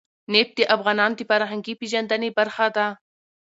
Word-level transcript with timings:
نفت 0.33 0.53
د 0.57 0.61
افغانانو 0.75 1.17
د 1.17 1.21
فرهنګي 1.29 1.73
پیژندنې 1.81 2.29
برخه 2.37 2.67
ده. 2.75 2.87